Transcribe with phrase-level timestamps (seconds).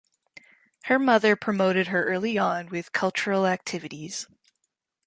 [0.85, 4.25] Her mother promoted her early on with cultural activities.